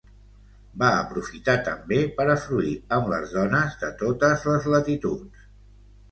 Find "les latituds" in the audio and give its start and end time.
4.53-5.45